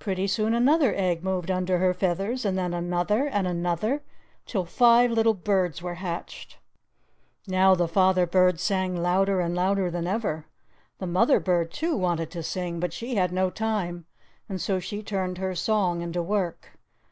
Pretty 0.00 0.26
soon 0.26 0.52
another 0.52 0.92
egg 0.96 1.22
moved 1.22 1.48
under 1.48 1.78
her 1.78 1.94
feathers, 1.94 2.44
and 2.44 2.58
then 2.58 2.74
another 2.74 3.28
and 3.28 3.46
another, 3.46 4.02
till 4.44 4.64
five 4.64 5.12
little 5.12 5.32
birds 5.32 5.80
were 5.80 5.94
hatched! 5.94 6.58
Now 7.46 7.76
the 7.76 7.86
father 7.86 8.26
bird 8.26 8.58
sang 8.58 8.96
louder 9.00 9.40
and 9.40 9.54
louder 9.54 9.88
than 9.88 10.08
ever. 10.08 10.46
The 10.98 11.06
mother 11.06 11.38
bird, 11.38 11.70
too, 11.70 11.96
wanted 11.96 12.32
to 12.32 12.42
sing, 12.42 12.80
but 12.80 12.92
she 12.92 13.14
had 13.14 13.30
no 13.30 13.48
time, 13.48 14.06
and 14.48 14.60
so 14.60 14.80
she 14.80 15.04
turned 15.04 15.38
her 15.38 15.54
song 15.54 16.00
into 16.00 16.20
work. 16.20 16.72